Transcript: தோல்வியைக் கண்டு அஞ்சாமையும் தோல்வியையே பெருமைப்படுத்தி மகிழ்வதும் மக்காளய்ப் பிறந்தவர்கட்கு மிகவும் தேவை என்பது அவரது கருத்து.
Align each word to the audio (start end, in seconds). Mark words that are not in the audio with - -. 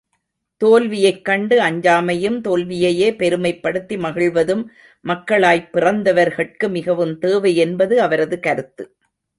தோல்வியைக் 0.61 1.25
கண்டு 1.25 1.59
அஞ்சாமையும் 1.59 2.41
தோல்வியையே 2.41 3.09
பெருமைப்படுத்தி 3.11 3.97
மகிழ்வதும் 3.97 4.63
மக்காளய்ப் 5.05 5.69
பிறந்தவர்கட்கு 5.73 6.69
மிகவும் 6.69 7.19
தேவை 7.19 7.55
என்பது 7.57 8.01
அவரது 8.01 8.39
கருத்து. 8.39 8.85